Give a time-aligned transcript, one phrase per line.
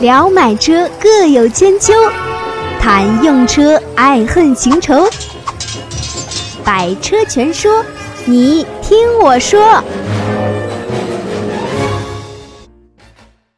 [0.00, 1.92] 聊买车各有千秋，
[2.78, 4.94] 谈用车爱恨情仇。
[6.62, 7.84] 百车全说，
[8.24, 9.82] 你听我说。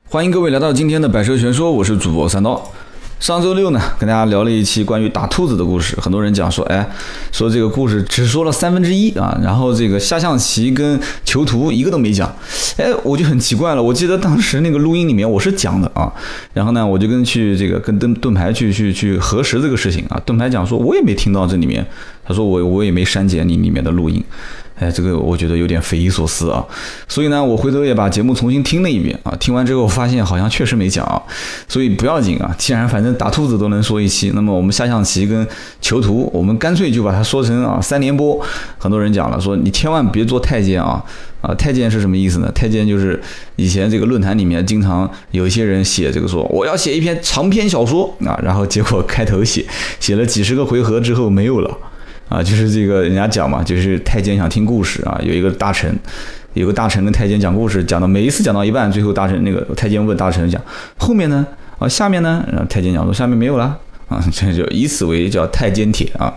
[0.09, 2.67] 欢迎各位来到今天的百车全说，我是主播三刀。
[3.21, 5.95] 上周六呢，跟大家聊了一期关于打兔子的故事。
[6.01, 6.91] 很多人讲说，哎，
[7.31, 12.35] 说这个故事只说了三分之一啊，然后这个下象棋跟囚徒一个都没讲。
[12.79, 13.83] 哎，我就很奇怪了。
[13.83, 16.11] 我记得当时那个录音里面我是讲的啊，
[16.55, 20.19] 然后呢，我就跟去这个跟盾盾牌去去去核实这个事情啊。
[20.25, 21.87] 盾牌讲说，我也没听到这里面，
[22.25, 24.25] 他说我我也没删减你里面的录音。
[24.81, 26.65] 哎，这个我觉得有点匪夷所思啊，
[27.07, 31.23] 所以呢，我回头也把节目重新听了一遍啊，听完之后发现好像确实没讲啊，
[31.69, 35.47] 所以不要紧啊，既然反正打兔子都能说一期，那么我们下象棋跟
[35.83, 38.41] 囚徒，我们干脆就把它说成啊三连播。
[38.79, 41.05] 很多人讲了说你千万别做太监啊
[41.43, 42.51] 啊，太监是什么意思呢？
[42.55, 43.21] 太监就是
[43.57, 49.63] 以前这个论坛里面经常有一些人写这个说我要写一篇长篇小说啊，然后结果开头写
[49.99, 51.71] 写了几十个回合之后没有了。
[52.31, 55.93] 啊，就是这个人家讲嘛，就是太监想听故事啊，有一个大臣，
[56.55, 60.63] 有个大臣跟太监讲故事，讲到每一次讲到一半，最后大臣那个太监问大臣讲
[60.97, 61.45] 后面呢？
[61.81, 62.45] 啊，下面呢？
[62.49, 66.33] 然后太监讲说下面没有了啊， 这就以此为叫太监帖啊。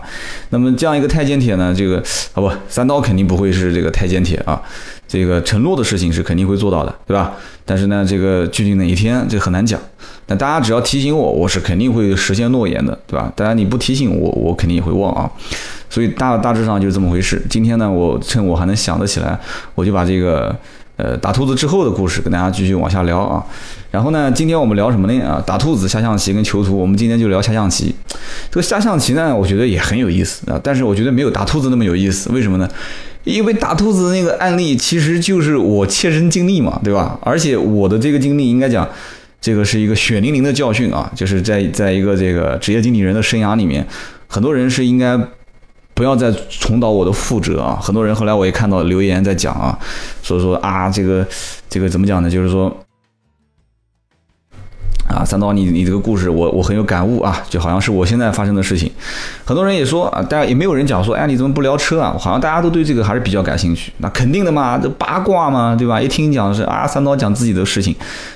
[0.50, 1.98] 那么这样一个太监帖呢，这个
[2.32, 4.60] 啊不，三刀肯定不会是这个太监帖啊，
[5.06, 7.34] 这个承诺的事情是肯定会做到的，对吧？
[7.64, 9.80] 但是呢，这个具体哪一天这很难讲。
[10.26, 13.32] 那大家只要提醒我，我是肯定会实现诺言的，对吧？
[13.36, 15.30] 当然你不提醒我，我肯定也会忘啊。
[15.90, 17.40] 所以大大致上就是这么回事。
[17.48, 19.38] 今天呢，我趁我还能想得起来，
[19.74, 20.54] 我就把这个
[20.96, 23.44] 呃打兔子之后的故事跟大家继续往下聊啊。
[23.90, 25.24] 然后呢，今天我们聊什么呢？
[25.24, 26.76] 啊，打兔子、下象棋跟囚徒。
[26.76, 27.94] 我们今天就聊下象棋。
[28.50, 32.30] 这个下象棋呢，我觉得也很有意思啊，但是我觉得没有打兔子那么有意思。
[32.32, 32.68] 为什么呢？
[33.22, 37.16] 因为打兔子那个案例其实就是我切身经历嘛，对吧？
[37.22, 38.86] 而且我的这个经历应该讲，
[39.44, 43.86] 这个是一个血淋淋的教训啊，就是在在一个这个职业经理人的生涯里面，
[44.26, 45.20] 很多人是应该。
[45.96, 47.78] 不要再重蹈我的覆辙啊！
[47.80, 49.78] 很多人后来我也看到留言在讲啊，
[50.24, 51.24] 说说啊，这个
[51.70, 52.28] 这个怎么讲呢？
[52.28, 52.83] 就是说
[55.14, 58.90] 啊，三刀，你你这个故事我我很有感悟啊，就好像是我现在发生的事情。
[59.44, 62.16] 很多人也说啊，大家也没有人讲说，哎，你怎么不聊车啊？
[62.18, 63.92] 好像大家都对这个还是比较感兴趣。
[63.98, 66.00] 那肯定的嘛，这八卦嘛，对吧？
[66.00, 67.94] 一听讲是啊，三刀讲自己的事情，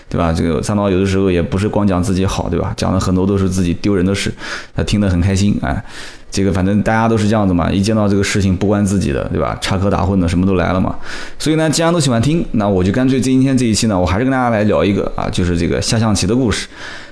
[0.08, 0.32] 对吧？
[0.32, 2.72] 这个三刀有的时候也不是光讲自己好，对吧？
[2.76, 4.32] 讲的很多都是自己丢人的事，
[4.76, 5.84] 他听得很开心，哎。
[6.30, 9.56] 这个反正大家都是这样子嘛，一见到这个事情不关自己的，对吧？
[9.60, 10.94] 插科打诨的什么都来了嘛。
[11.38, 16.68] 所以呢，既然都喜欢听，那我就干脆今天这一期呢，我还是跟大家来聊一个啊，就是这个下象棋的故事。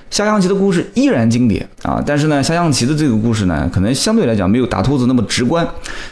[0.09, 5.67] 下象棋的故事依然经典啊，但是呢，下象棋的这个故事呢，可能相对来讲没有打兔子那么直观，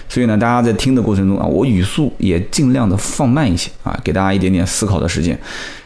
[0.09, 5.39] 所以呢，大家在听的过程中啊，我语速也尽量的放慢一些啊，给大家一点点思考的时间。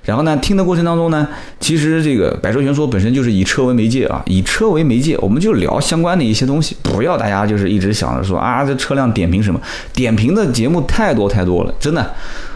[0.10, 1.28] 然后呢，听的过程当中呢，
[1.60, 9.62] 其实这个百车全说本身就是以车为媒介啊，以车为媒介，我们就聊相关的一些东西，不要大家就是一直想着说啊，这车辆点评什么，
[9.94, 12.14] 点评的节目太多太多了，真的。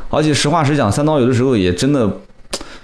[0.09, 2.09] 而且实话实讲，三刀有的时候也真的。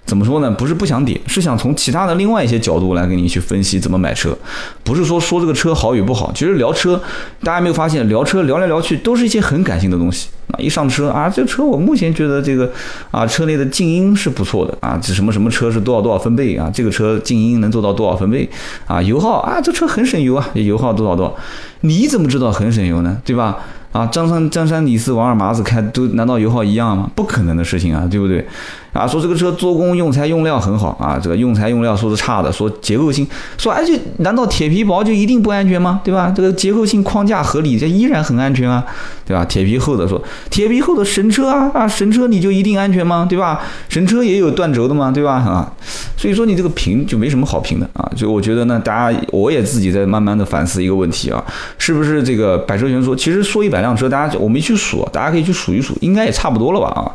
[0.09, 0.49] 怎么说呢？
[0.49, 4.35] 不是不想点，是想从其他的另外一些角度来给你去分析怎么买车。
[4.83, 6.99] 不是说说这个车好与不好，其实聊车，
[7.43, 10.57] 大家没有发现，聊车聊来聊去都是一些很感性的东西啊。
[10.57, 12.71] 一上车啊，这车我目前觉得这个
[13.11, 18.49] 啊，车内的静音是不错的啊，这什么什么车是多少多少分贝啊，这个车静音能做到多少分贝
[18.87, 18.99] 啊？
[18.99, 21.35] 油耗啊，这车很省油啊，油耗多少多少？
[21.81, 23.21] 你怎么知道很省油呢？
[23.23, 23.59] 对吧？
[23.91, 27.09] 啊，张三张三李四王二麻子开都难道油耗一样吗？
[27.15, 28.45] 不可能的事情啊，对不对？
[28.93, 33.27] 啊，说这个车做工用材用料很好啊，这个用材用料说是差的，说结构性，
[33.57, 36.01] 说而且难道铁皮薄就一定不安全吗？
[36.03, 36.33] 对吧？
[36.35, 38.83] 这个结构性框架合理，这依然很安全啊，
[39.25, 39.45] 对吧？
[39.45, 43.25] 铁皮厚的说铁皮厚的神车啊啊神车你就一定安全吗？
[43.29, 43.61] 对吧？
[43.87, 45.33] 神车也有断轴的嘛，对吧？
[45.33, 45.71] 啊，
[46.17, 51.43] 所以说你这个评就没什么好评的啊，就我觉得呢，大家我也自己在慢慢的反思一个问题啊，
[51.77, 57.11] 是不是这个百车全说，其实说一百辆车，大家我没去数，大家可以去数一数，应该也差不多了吧啊。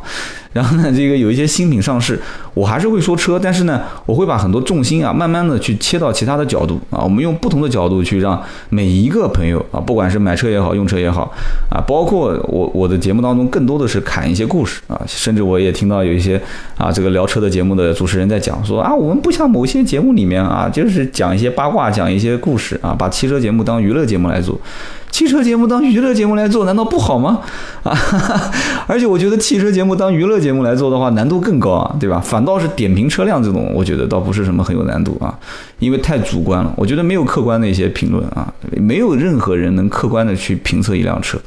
[0.55, 2.17] 然后呢，这个有一些新品上市，
[2.55, 11.31] 我还是会说车，但是呢，我会把很多重心啊，慢慢的去切到其他的角度啊，我们用不同的角度去让每一个朋友啊，不管是买车也好，用车也好
[11.69, 16.41] 啊，包括我我的节目当中更多的是侃一些故事啊，甚至我也听到有一些
[16.77, 24.57] 啊，这个聊车的节目的主持人在讲说啊，我们不像某些节目里面啊，就是讲一些八卦，讲一些故事啊，把汽车节目当娱乐节目来做。
[25.11, 27.39] 汽车节目当娱乐节目来做，难道不好吗？
[27.83, 27.97] 啊，
[28.85, 32.19] 而且我觉得汽车节目当娱乐节目来做的话，难度更高啊，对吧？
[32.19, 35.37] 反倒是点评车辆这种，我觉得倒不是什么很有难度啊，
[35.79, 36.71] 因为太主观了。
[36.77, 41.37] 我觉得没有客观的一些评论啊，没有任何人能客观的去评测一辆车，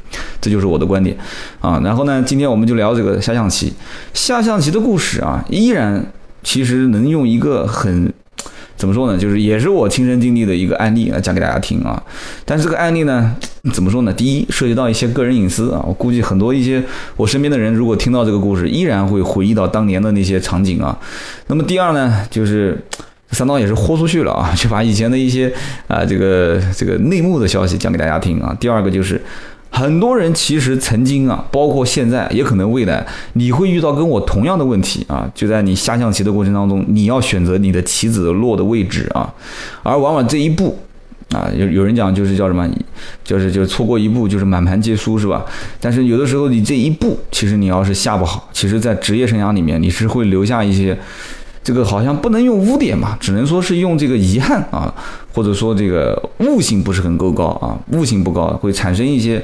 [0.41, 1.17] 这就是我的观点
[1.61, 1.79] 啊。
[1.83, 3.73] 然后呢，今天我们就聊这个下象棋，
[4.13, 6.05] 下象棋的故事啊，依然
[6.43, 8.13] 其实能用一个很。
[8.79, 9.17] 怎么说呢？
[9.19, 12.01] 就是也是我亲身经历的一个案例来讲给大家听啊。
[12.45, 13.35] 但是这个案例呢，
[13.73, 14.13] 怎么说呢？
[14.13, 15.83] 第一，涉及到一些个人隐私啊。
[15.85, 16.81] 我估计很多一些
[17.17, 20.97] 我身边的人，如果听到这个故事，依然会回忆到当年的那些场景啊。
[21.47, 22.81] 那么第二呢，就是
[23.31, 25.53] 三刀也是豁出去了啊， 就把以前的一些
[25.89, 28.55] 啊这个这个内幕的消息讲给大家听啊。
[28.61, 29.21] 第二个就是。
[29.71, 35.29] 很多人其实曾经啊，包括现在，也可能未来，你会遇到跟我同样的问题啊。
[35.33, 39.33] 就在你下象棋的过程当中，你要选择你的棋子落的位置啊，
[39.83, 40.77] 而往往这一步
[41.31, 42.67] 啊，有有人讲就是叫什么，
[43.23, 45.45] 就是就错过一步就是满盘皆输是吧？
[45.79, 50.97] 但是有的时候你这一步，其实你要是下不好，其实在职业生涯里面你是会留下一些。
[51.69, 54.91] 这个好像不能用污点嘛，只能说是用这个遗憾啊，
[55.31, 59.39] 或者说这个悟性不是很够高啊，悟性不高，会产生一些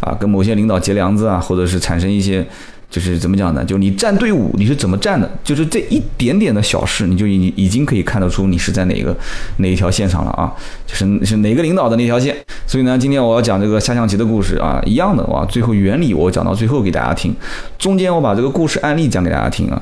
[0.00, 2.44] 啊，跟某些领导结梁子啊，或者是产生一些，
[2.90, 3.64] 就是怎么讲呢？
[3.64, 5.30] 就你站队伍你是怎么站的？
[5.44, 9.16] 就是这一点点的小事，你就已已经可以看得出你是在哪个
[9.58, 10.52] 哪一条线上了啊，
[10.84, 12.34] 就是是哪个领导的那条线。
[12.66, 17.32] 所以呢，今天我要讲这个下象棋的故事啊，一样的哇，最后原理我讲到最后给大家听，
[17.78, 19.80] 中间我把这个故事案例讲给大家听啊。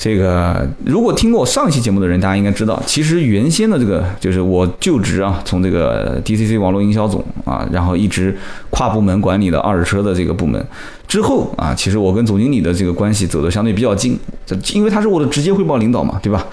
[0.00, 8.38] 这个如果听过我上一期节目的人，大家应该知道，其实原先的这个就是我就职啊，从这个 DCC 网络营销总啊，然后一直
[8.70, 10.64] 跨部门管理的二手车的这个部门
[11.08, 14.16] 之后啊，其实我跟总经理的这个关系走得相对比较近，
[14.46, 16.46] 这因为他是我的直接汇报领导嘛，对吧？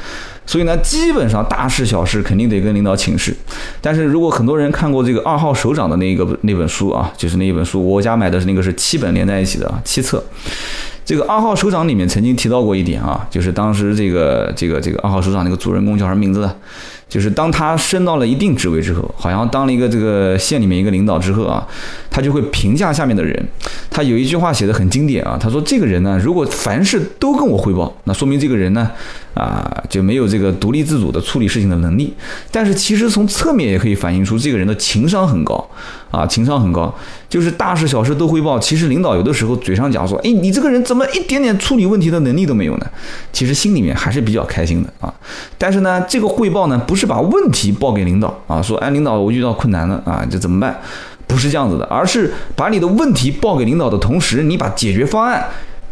[0.48, 3.36] 所以呢，基本上大事小事肯定得跟领导请示。
[3.80, 10.24] 但是如果很多人看过这个二号首长的那个那本书啊，就是那一本书，我家买的是那个是七本连在一起的七册。
[11.06, 16.50] 这个二号首长里面曾经提到过一点啊，就是当时这个这个这个二号首长那个主人公叫什么名字？
[17.07, 21.66] 就是当他升到了一定职位之后，好像当了一个这个县里面一个领导之后啊，
[22.10, 23.48] 他就会评价下面的人。
[23.90, 28.92] 他有一句话写的很经典啊，他说这个人呢，如果凡事都跟我汇报，那说明这个人呢，
[29.36, 32.13] 啊就没有这个独立自主的处理事情的能力。
[32.52, 35.66] 但是其实从侧面也可以反映出这个人的情商很高
[36.10, 36.94] 啊，情商很高，
[37.30, 38.60] 就是大事小事都汇报。
[38.60, 42.88] 其实领导有的时候嘴上讲说，哎，你这个人怎么一点点处理问题的能力都没有呢？
[43.31, 45.13] 其实心里面还是比较开心的啊。
[45.58, 46.94] 但是呢，这个汇报呢，不。
[46.95, 50.80] 不是把问题报给领导啊，说哎，领导我遇到困难了啊，这怎么办？
[51.27, 55.45] 不是这样子的，而是把你的问题报给领导的同时，你把解决方案。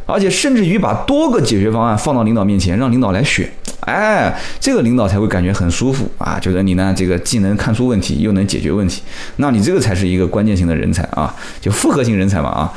[0.06, 3.50] 而且甚至于把多个解决方案放到领导面前，让领导来选，
[3.82, 9.02] 哎，这个领导才会感觉很舒服啊，觉得你呢这个既能看出问题，又能解决问题，
[9.38, 12.74] 那你这个才是一个关键性的人才啊，就复合型人才嘛啊。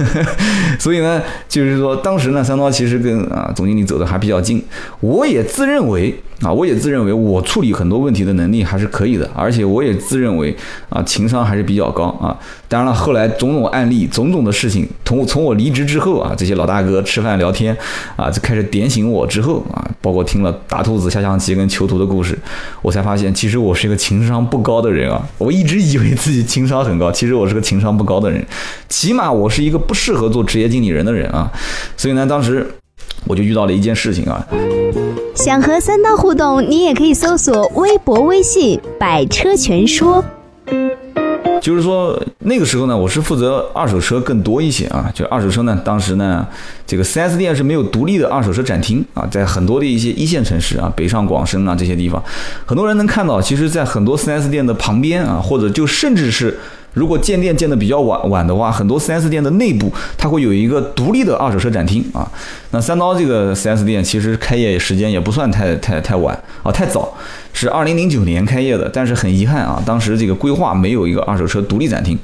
[0.78, 4.62] 所以呢，就是说当时呢，三刀其实跟啊总经理走的还比较近，
[5.00, 10.56] 我也自认为啊，我也自认为我处理很多问题的能力还是可以的，而且我也自认为
[10.88, 12.34] 啊情商还是比较高啊。
[12.66, 17.76] 当然了，后来种种案例、种种的事情，从从我离职之后啊，这些老大哥吃饭聊天
[18.16, 22.38] 啊，就开始点醒我之后啊，包括听了大兔子下象棋跟囚徒的故事，
[22.80, 25.20] 我才发现，其实我是一个情商不高的人啊。
[25.36, 28.42] 我一直以为自己情商很高，其实我是个情商不高的人，
[28.88, 31.50] 起码我是一个不适合做职业经理人的人啊。
[31.96, 32.66] 所以呢，当时
[33.26, 34.46] 我就遇到了一件事情啊。
[35.34, 40.24] 想和三刀互动，你也可以搜索微博、微信“百车全说”。
[41.62, 45.10] 就是说那个时候呢，我是负责二手车更多一些啊。
[45.14, 46.46] 就二手车呢，当时呢，
[46.86, 52.22] 这个 4S 店是没有独立的二手车展厅啊，在很多的一些一线城市啊，北上广深啊这些地方，
[52.64, 56.58] 很多人能看到，其实，在很多 4S 店的旁边啊，或者就甚至是。
[56.94, 62.28] 如果建店建的比较晚晚的话，很多 4S 店的内部它会有一个独立的二手车展厅啊。
[62.72, 67.14] 那三刀这个 4S 店其实开业时间也不算太太太晚啊，太早，
[67.52, 68.88] 是二零零九年开业的。
[68.92, 72.18] 但是很遗憾啊，当时这个规划没有一个二手车独立展厅。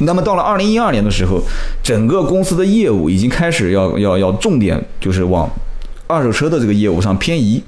[0.00, 1.40] 那么到了二零一二年的时候，
[1.82, 5.50] 整个公司的业务已经开始要要要重点就是往。
[6.08, 7.62] 二手车的这个业务上偏移，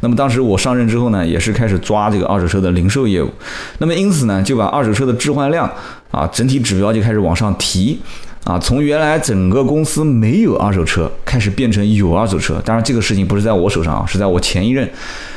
[0.00, 3.30] 那么当时我上任之后呢，也是开始抓这个二手车的零售业务，
[3.78, 5.70] 那么因此呢，就把二手车的置换量
[6.10, 8.00] 啊，整体指标就开始往上提，
[8.44, 12.60] 啊，从原来整个公司没有二手车，开始变成有二手车。
[12.62, 14.88] 当然这个事情不是在我手上啊，是在我前一任。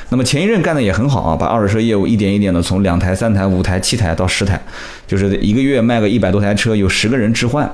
[0.10, 4.62] 那么前一任干的也很好啊，把二手车业务一点一点的从两台、三台、五台、七台到十台，
[5.06, 7.70] 就是一个月卖个一百多台车，有十个人置换。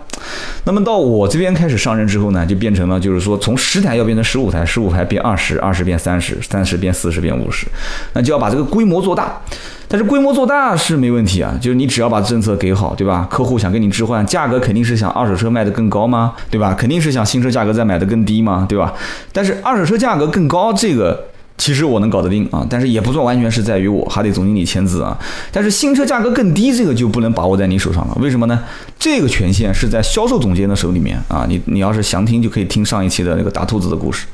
[0.66, 7.68] 那么到我这边开始上任之后呢，就变成了就是说从十台要变成十五台，十五台变二十，二十变三十，三十变四十变五十，
[8.14, 9.42] 那就要把这个规模做大。
[9.88, 13.28] 但是规模做大是没问题啊，就是你只要把政策给好，对吧？
[13.30, 16.34] 客户想跟你置换，价格肯定是想二手车卖得更高吗？
[16.50, 16.74] 对吧？
[16.74, 18.66] 肯定是想新车价格再买得更低吗？
[18.68, 18.94] 对吧？
[19.32, 21.26] 但是二手车价格更高，这个。
[21.56, 25.16] 其实我能搞得定啊，但是也不算完全是在于我，还得总经理签字啊。
[25.52, 28.18] 但是新车价格更低，这个就不能把握在你手上了。
[28.20, 28.60] 为什么呢？
[28.98, 31.46] 这个权限是在销售总监的手里面啊。
[31.48, 34.26] 你你要是详听，就可以听上一期的那个大兔子的故事。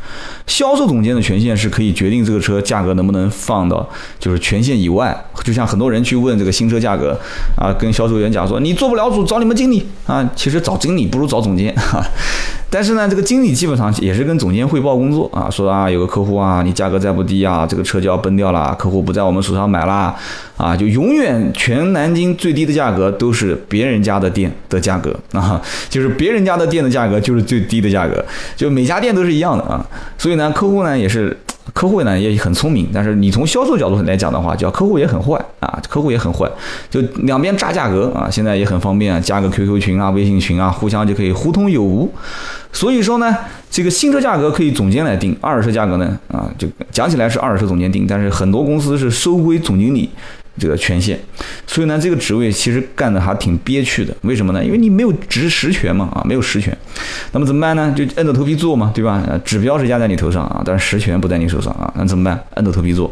[0.49, 3.87] 销售总监的权限是可以决定这个车价格能不能放到
[4.19, 5.15] 就是权限以外。
[5.43, 7.17] 就像很多人去问这个新车价格
[7.55, 10.27] 啊，跟销售员讲说你做不了主，找你们经理啊。
[10.35, 12.03] 其实找经理不如找总监哈。
[12.71, 20.15] 但是呢，这个经理基本上也是跟总监汇报工作啊，说啊有个客户啊，你价格再不低啊，这个车就要崩掉了，客户不在我们手上买啦，
[20.55, 28.23] 啊，就永远全南京最低的价格都是别人家的店的价格啊，就是别人家的店的价格就是最低的价格，
[28.55, 29.83] 就每家店都是一样的啊，
[30.17, 31.37] 所以呢，客户呢也是。
[31.71, 36.49] 客户呢也很聪明，但是你从销售角度来讲的话，叫客户也很坏啊，客户也很坏，
[36.89, 42.11] 就两边炸价格啊，现在也很方便， 加个 QQ 群啊、微信群啊，互相就可以互通有无。
[42.73, 43.37] 所以说呢，
[43.69, 50.09] 这个新车价格可以总监来定，二手车价格呢啊，就讲起来是二手车总监定，但是很多公司是收归总经理。
[50.57, 51.19] 这个权限，
[51.67, 54.13] 所以呢，这个职位其实干的还挺憋屈的。
[54.21, 54.63] 为什么呢？
[54.63, 56.75] 因为你没有执实权嘛，啊，没有实权。
[57.31, 57.93] 那么怎么办呢？
[57.95, 59.23] 就硬着头皮做嘛，对吧？
[59.45, 62.43] 指标是压在你头上啊，但是实权不在你手上啊，那怎么办？
[62.57, 63.09] 硬着头皮做。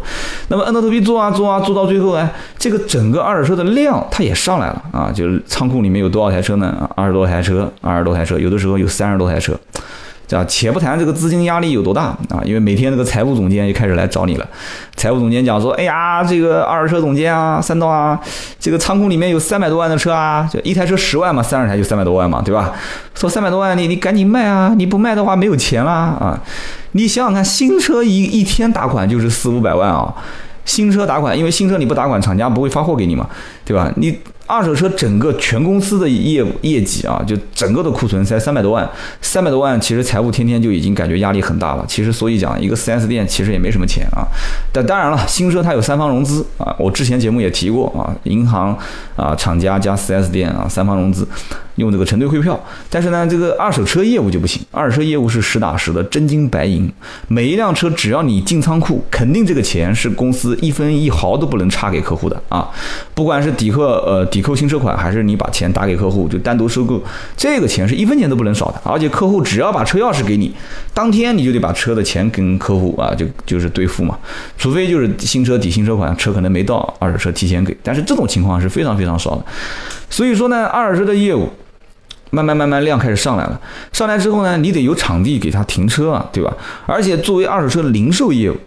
[0.50, 6.90] 那么硬着头皮做啊做啊做到最后哎，这个整个二手车的量它也上来了啊，就是仓库里面有多少台车呢？
[6.96, 9.58] 二十多台车，二十多台车，有的时候有三十多台车。
[10.28, 14.46] 这样，且不谈这个资金压力有多大啊，因为每天这个财务总监就开始来找你了。
[14.98, 18.20] 财务总监讲说：“哎呀，这个二手车总监啊，三刀啊，
[18.60, 22.74] 这个仓库里面有三百多万的车啊，就一台车十万嘛，三十台就三百多万嘛，对吧？
[23.16, 26.38] 说三百多万，你你赶紧卖啊，你不卖的话没有钱啦啊！
[26.92, 30.14] 你想想看，新车一一天打款就是四五百万啊，
[30.66, 33.30] 新车打款，因为新车你不打款，厂家不会发货给你嘛，
[33.64, 33.90] 对吧？
[33.96, 34.20] 你。
[34.48, 38.90] 二手车整个全公司的业业绩啊，就整个的库存才三百多万，
[39.22, 41.86] 三百多万，其实财务天天就已经感觉压力很大了。
[41.88, 44.26] 其实所以讲，一个 4S 店其实也没什么钱啊。
[44.72, 48.76] 但当然了，新车它有三方融资啊，我之前节目也提过啊，银行
[49.16, 51.28] 啊、厂家加 4S 店啊，三方融资。
[51.78, 54.60] 用这个承兑汇票，但是呢，这个二手车业务就不行。
[54.72, 56.92] 二手车业务是实打实的真金白银，
[57.28, 62.68] 每一辆车只要你进仓库，肯定这个钱是公司一分一毫都不能差给客户的啊。
[63.14, 67.02] 不管是抵扣呃抵扣新车款，还是你把钱打给客户就单独收购，
[67.36, 68.80] 这个钱是一分钱都不能少的。
[68.84, 70.54] 而且客户只要把车钥匙给你，
[70.94, 74.16] 当天你就得把车的钱跟客户啊就就是兑付嘛。
[74.60, 79.44] 除非就是新车抵新车款，车可能没到，二手车提前给，但是这种情况是非常非常少的。
[80.08, 81.50] 所以说呢，二手车的业务。
[82.30, 83.60] 慢慢慢慢量开始上来了，
[83.94, 86.54] 上来之后呢，你得有场地给他停车啊，对吧？
[86.86, 88.58] 而且作为二手车的零售业务。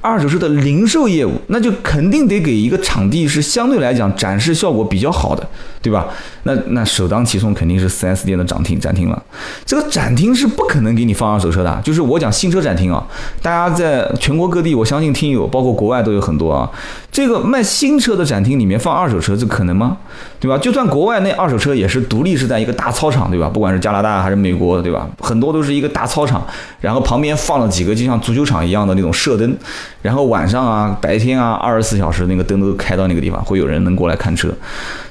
[0.00, 5.46] 二手车的零售业务，那就肯定得给一个场地是相对来讲展示效果比较好的，
[5.82, 6.08] 对吧？
[6.44, 9.22] 那那首当其冲肯定是 4S 店的展厅展厅了。
[9.66, 13.06] 这个展厅是不可能给你放二手车的，就是我讲新车展厅啊。
[13.42, 16.70] 大家在全国各地，我相信听友包括国外都有很多啊。
[17.12, 19.98] 这个卖新车的展厅里面放二手车，这可能吗？
[20.38, 20.56] 对吧？
[20.56, 23.48] 就算国外那二手车也是独立是在一个大操场，对吧？
[23.48, 25.06] 不管是加拿大还是美国，对吧？
[25.18, 26.46] 很多都是一个大操场，
[26.80, 29.54] 然后旁边放了几个就像足球场一样的那种射灯。
[30.02, 34.48] 然后晚上啊，白天啊，二十四小时那个灯都开到那个地方，会有人能过来看车。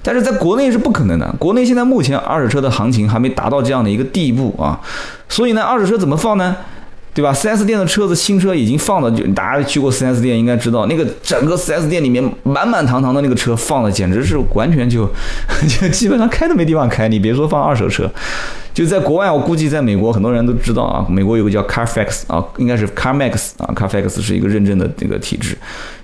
[0.01, 4.79] 但是在国内是不可能的，国内现在目前二手车的行情还没达到这样的一个地步啊。
[5.27, 6.55] 所以呢，二手车怎么放呢？
[7.11, 15.09] 对吧？4S 店的车子新车已经放的，就大家去过 4S 店应该知道，那个整个 4S 店里面满满堂堂的那个车放的，简直是完全就
[15.67, 17.09] 就基本上开都没地方开。
[17.09, 18.09] 你别说放二手车。
[18.73, 25.57] 就在国外，我估计在美国很多人都知道啊，美国有个叫 Carfax 啊，应该是 CarMax 啊，Carfax 是一个认证的这个体制，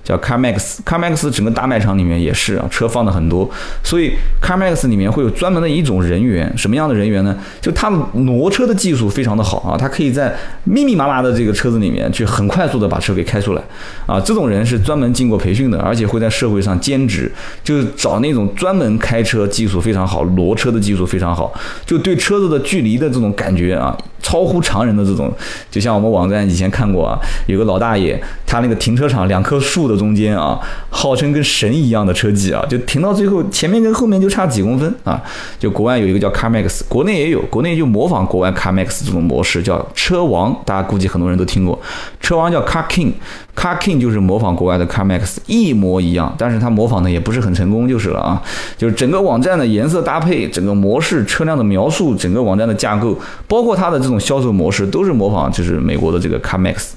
[0.04, 3.50] 叫 CarMax，CarMax 整个大卖场里面也是啊，车放的很多，
[3.84, 7.38] 所以 CarMax 里面会有专门的一种人员，什么样的人员呢？
[7.62, 13.62] 就他挪车的技术非常的好啊，他可以在密密麻麻的这个车子里面去很快速的把车给开出来
[14.06, 17.32] 啊，这种人是专门经过培训的，而且会在社会上兼职，
[17.64, 21.54] 就是找那种专门开车技术非常好、挪车的技术非常好，
[21.86, 22.55] 就对车子的。
[22.60, 25.32] 距离的这种感觉啊，超乎常人的这种，
[25.70, 30.60] 就像我们网站以前看过啊，有个老大爷，他那个停车场两棵树的中间啊，
[30.90, 35.22] 号称跟神一样的车技啊，就停到最后前面跟后面就差几公分啊。
[35.60, 41.80] 就国外有一个叫 CarMax，国内也有，国内就模仿国外 CarMax 这种模式，叫车王，大家估计很多人都听过，
[42.20, 48.42] 车王叫 Car King，Car King 就是模仿国外的 CarMax 一模一样，但是他模仿的也不是很成功就是了啊，
[48.78, 56.92] 就是整个网站的颜色搭配，整个模式，车辆的描述，整个网站的架构，包括它的这种销售模式，都是模仿就是美国的这个 CarMax。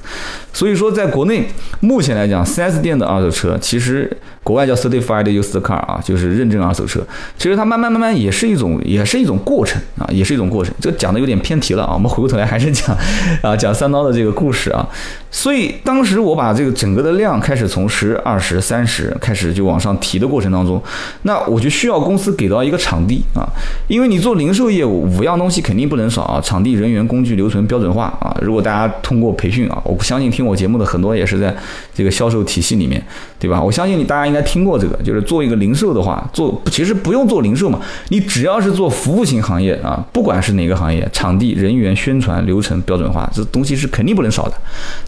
[0.53, 1.49] 所以说，在国内
[1.81, 4.11] 目前来讲，4S 店的二手车其实
[4.49, 7.07] 国外叫 Certified Used Car 啊，就是认证二手车。
[7.37, 10.73] 其实它慢慢慢慢也是一种，也是一种过程啊，也是一种过程。
[10.81, 12.97] 这讲的有点偏题了啊，我们回过头来还是讲
[13.43, 14.89] 啊，讲三刀的这个故事啊。
[15.31, 20.83] 所以当时我把这个整个的量开始从十、二十、三十开始就往上提的过程当中，
[21.25, 23.45] 那我就需要公司给到一个场地啊，
[23.89, 28.35] 因为你做零售业务，五样东西肯定不能少啊，场地、人员、工具、留存、标准化啊。
[28.41, 31.55] 如果大家通过培训啊，我相信听我节目的很多也是在
[31.95, 33.03] 这个销售体系里面，
[33.39, 33.61] 对吧？
[33.61, 37.79] 我相信你大家应该听过这个，就是做一个零售的话，做其实不用做零售嘛，
[38.09, 44.55] 你只要是做服务型行业啊，不管是哪个行业，场地、人员、宣传、流程、标准化，这东西是肯定不能少的。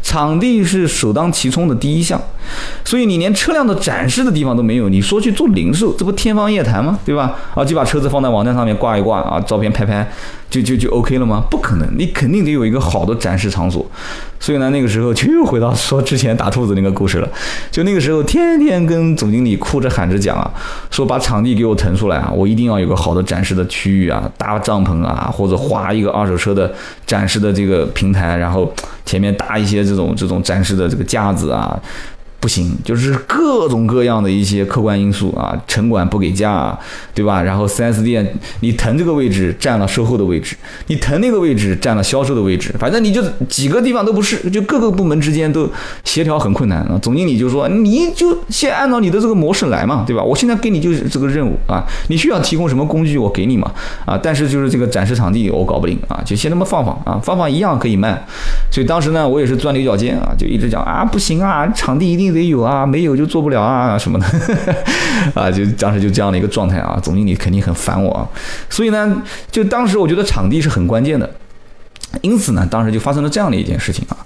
[0.02, 2.20] 场地是首当其冲的第一项，
[2.84, 6.99] 所以你连车辆的展示的地方都没有，你说去做零售，这不天方夜谭吗？
[7.04, 7.37] 对吧？
[7.54, 10.10] 啊，就把车子放在网站上面挂一挂啊，照片拍拍，
[10.50, 11.42] 就就就 OK 了吗？
[11.49, 13.88] 不可能，你肯定得有一个好的展示场所。
[14.40, 17.28] 所以呢，那个时候就又回到说之前打兔子那个故事了。
[17.71, 20.50] 就那个时候，天天跟总经理哭着喊着讲啊，
[20.90, 26.73] 说把场地给我腾出来啊，我一定要有个好的展示的区域啊，搭帐篷啊，或者划一个二手车的
[27.07, 28.73] 展示的这个平台，然后
[29.04, 31.78] 前面搭一些这种这种展示的这个架子啊。
[32.40, 36.76] 不行，就是各种各样的一些客观因素啊，城管不给价，
[37.14, 37.42] 对吧？
[37.42, 38.26] 然后 4S 店
[38.61, 40.56] 你腾这个位置占了售后的位置，
[40.87, 45.68] 你腾那个位置占了销售的位置，反正你就几个地方都不是，就各个部门之间都
[46.02, 46.99] 协调很困难啊。
[47.02, 50.23] 总经理就说，你就先按照你的这个模式来嘛，对吧？
[50.23, 53.70] 我现在给你就是这个任务啊，你需要提供什么工具，我给你嘛
[54.06, 54.18] 啊。
[54.23, 58.26] 但是就是这个展示场地我搞不定啊，就先那么放放啊，放放一样可以卖。
[58.73, 62.29] 所以当时呢，我也是钻牛角尖啊，就一直讲啊，不行啊，场地一定。
[62.32, 64.26] 得有啊，没有就做不了啊，什么的，
[65.34, 66.99] 啊，就当时就这样的一个状态啊。
[67.02, 68.28] 总经理肯定很烦我啊，
[68.68, 71.28] 所以呢，就当时我觉得场地是很关键的，
[72.22, 74.16] 因此呢，当时就发生了这样的一件事情啊。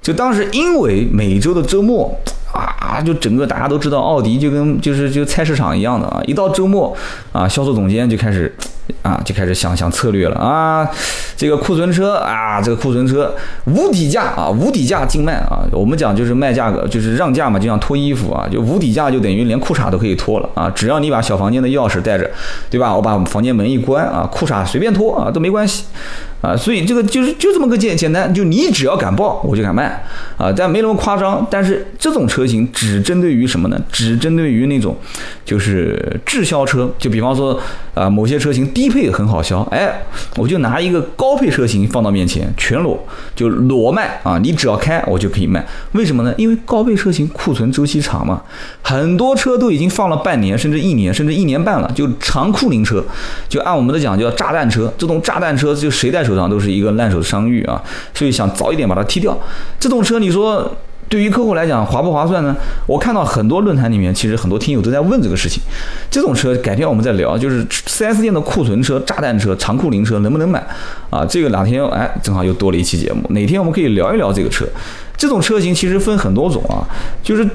[0.00, 2.14] 就当时因为每周的周末
[2.52, 6.96] 啊，就整个大家都知道，奥迪就跟就是就菜市场一样的啊，一到周末
[7.32, 8.54] 啊，销售总监就开始。
[9.02, 10.88] 啊，就开始想想策略了啊！
[11.36, 13.34] 这个库存车啊，这个库存车
[13.66, 15.60] 无底价啊，无底价竞卖啊！
[15.72, 20.70] 我们讲就是卖价格，就是让价嘛，就像脱衣服啊，就无底价就等于连裤衩都可以脱了啊！
[20.70, 22.28] 只要你把小房间的钥匙带着，
[22.70, 22.94] 对吧？
[22.94, 25.84] 我把房间门一关啊，裤衩随便脱啊，都没关系
[26.40, 26.56] 啊！
[26.56, 30.04] 所以这个就是就这么个简简单，就你只要敢报，我就敢卖
[30.36, 30.52] 啊！
[30.56, 33.80] 但没那么夸张，但是这种车型只针对于什么呢？
[33.90, 34.96] 只针对于那种
[35.44, 37.60] 就是滞销车，就比方说
[37.94, 38.68] 啊，某些车型。
[38.78, 40.02] 低配很好销，哎，
[40.36, 43.02] 我就拿一个高配车型放到面前，全裸
[43.34, 44.38] 就裸卖啊！
[44.38, 45.66] 你只要开，我就可以卖。
[45.92, 46.32] 为什么呢？
[46.36, 48.42] 因为高配车型库存周期长嘛，
[48.82, 53.02] 很多车都已经放了半年，甚至一年，甚至一年半了，就长库龄车，
[53.48, 54.92] 就按我们的讲叫炸弹车。
[54.96, 57.82] 这种炸弹车就谁在手上都是一个烂手伤愈啊，
[58.14, 59.36] 所以想早一点把它踢掉。
[59.80, 60.76] 这种车你说？
[61.10, 62.54] 对于客户来讲，划不划算呢？
[62.86, 65.62] 我看到很多论坛里面，其实很多听友都在问这个事情。
[66.10, 70.62] 这种车改天我们再聊，就是 4S 店的库存车、炸弹车、长库龄车能不能买？
[71.08, 74.66] 啊，这个哪天哎，正好又多了一期节目，哪天我们可以聊一聊这个车。
[75.16, 76.84] 这种车型其实分很多种啊，
[77.22, 77.48] 就是。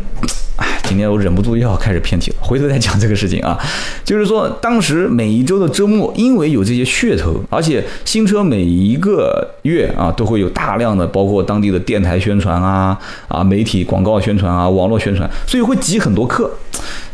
[0.84, 3.58] 今天我忍不住又要开始偏题了， 回头再讲这个事情啊。
[4.04, 16.52] 就是说，当时每一周的周末，因为有这些噱头，而且新车每一个月啊都会有大量的，包括当地的电台宣传啊、啊媒体广告宣传啊、网络宣传，所以会挤很多客。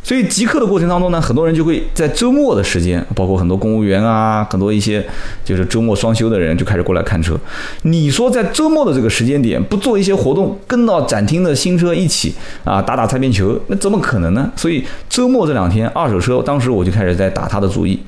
[0.10, 5.06] 所以集客的过程当中呢，很多人就会在周末的时间，包括很多公务员啊，很多一些
[5.46, 7.40] 就是周末双休的人就开始过来看车。
[7.84, 14.52] 你说在周末的这个时间点不做一些活动，跟到展厅的新车一起啊打打擦边球，那怎么可能呢？
[14.56, 18.00] 所以周末这两天二手车，当时我就开始在打他的主意，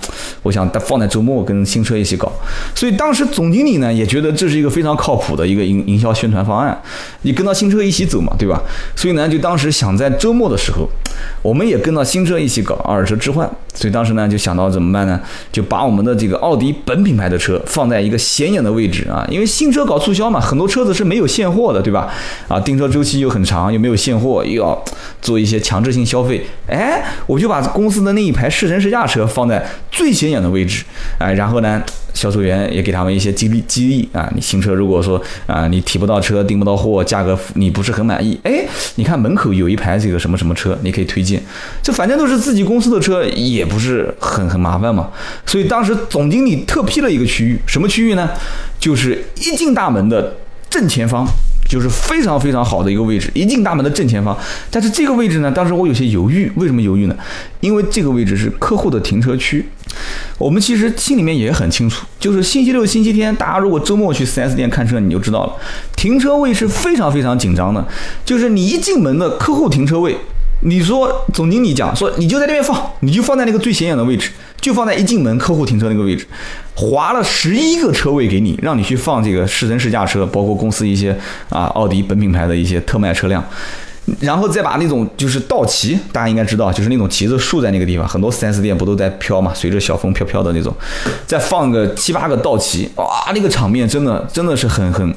[0.42, 2.32] 我想放在周末跟新车一起搞。
[2.74, 6.76] 所以当时总经理呢也觉得这是一个非常靠谱的一个营营销宣传方案，
[7.22, 8.60] 你跟到新车一起走嘛，对吧？
[8.96, 10.90] 所以呢就当时想在周末的时候，
[11.44, 11.92] 我们也跟。
[11.92, 15.20] 到新车一起搞二手车置换，所以当时呢就想到怎么办呢？
[15.52, 22.08] 就把我们的这个奥迪本品牌的车放在一个显眼的位置啊，因为新车搞促销嘛，很多车子是没有现货的，对吧？
[22.48, 24.82] 啊，订车周期又很长，又没有现货，又要
[25.22, 30.86] 做一些强制性消费，哎，我就把公司的那一排试乘试驾车放在最显眼的位置，
[31.20, 31.84] 哎，然后呢？
[32.14, 34.32] 销售员也给他们一些激励激励啊！
[34.36, 41.42] 你新车如果说啊你提不到车订不到货，价格你不是很满意，哎，你看门口有一排这个什么什么车，你可以推荐。
[41.82, 45.10] 这反正都是自己公司的车，也不是很很麻烦嘛。
[45.46, 48.30] 所以当时总经理特批了一个区域，什么区域呢？
[48.80, 50.36] 就是一进大门的
[50.70, 51.26] 正前方。
[51.70, 54.38] 就是非常非常好的一个位置，一进大门的正前方。
[54.70, 57.16] 但是这个位置呢，当时我有些犹豫，为什么犹豫呢？
[57.62, 59.66] 因为这个位置是客户的停车区，
[60.38, 65.54] 我们其实心里面也很清楚，就是星期六、星期天，大家如果周末去 4S 店看车，你就知道了，
[65.96, 67.86] 停车位是非常非常紧张的。
[68.26, 70.18] 就是你一进门的客户停车位，
[70.62, 76.26] 你说总经理讲说你就在那边放，你就放在那个最显眼的位置，就放在一进门客户停车那个位置，
[76.76, 81.16] 划了十一个车位给你，让你去放这个试乘试驾车，包括公司一些
[81.50, 83.44] 啊奥迪本品牌的一些特卖车辆。
[84.20, 90.74] 然后再把那种就是道旗，大家应该知道，就是那种旗子竖在那个地方，很多四 S 店不都在飘嘛，随着小风飘飘的那种，
[91.26, 95.14] 再放个七八个道旗，哇，那个场面真的真的是很很。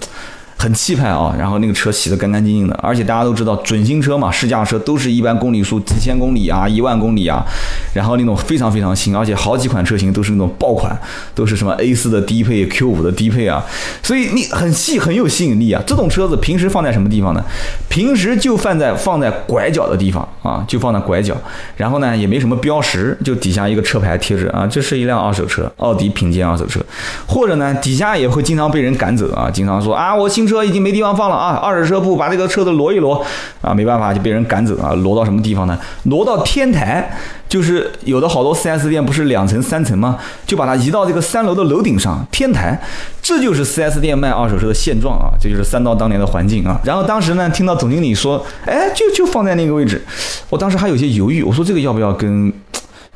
[0.65, 7.45] 很气派啊，然后那个车洗得干干净净的，而且大家都知道准新车嘛，试驾车都是一般公里数几千公里啊，一万公里啊，
[7.93, 10.99] 然后那种非常非常新，而且好几款车型都是那种爆款，
[11.35, 13.63] 都是什么 A 四的低配、Q 五的低配啊，
[14.03, 15.83] 所以你很细很有吸引力啊。
[15.87, 17.45] 这种车子平时放在什么地方呢？
[17.91, 21.37] 平时就放在放在拐角的地方啊，就放在拐角，
[21.77, 26.81] 然后呢也没什么标识，就底下一个车牌贴着啊，这是一辆二手车，奥迪品鉴二手车，
[27.27, 30.54] 或者呢底下也会经常被人赶走啊，经常说啊我新车。
[30.55, 31.59] 车已经没地方放了啊！
[31.63, 33.25] 二手车铺把这个车子挪一挪
[33.61, 34.93] 啊，没办法就被人赶走啊。
[34.99, 35.77] 挪到什么地方呢？
[36.05, 37.11] 挪到天台，
[37.49, 40.17] 就是有的好多 4S 店不是两层三层吗？
[40.47, 42.81] 就把它移到这个三楼的楼顶上天台，
[43.21, 45.35] 这就是 4S 店卖二手车的现状啊！
[45.41, 46.81] 这就是三刀当年的环境啊。
[46.85, 50.01] 然后当时呢，听到总经理说，哎，就就放在那个位置，
[50.49, 52.53] 我当时还有些犹豫，我说这个要不要跟